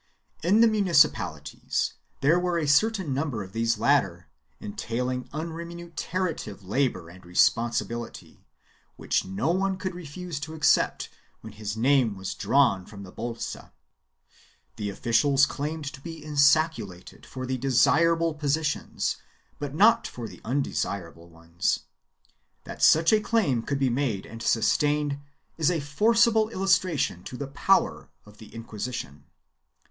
[0.41, 7.23] In the municipalities there were a certain number of these latter, entailing unremunerative labor and
[7.23, 8.43] responsibility,
[8.95, 11.09] which no one could refuse to accept
[11.41, 13.73] when his name was drawn from the bolsa.
[14.77, 19.17] The officials claimed to be insaculated for the desirable positions
[19.59, 21.81] but not for the undesirable ones.
[22.63, 25.19] That such a claim could be made and sustained
[25.59, 29.25] is a forcible illustration of the power of the Inquisition.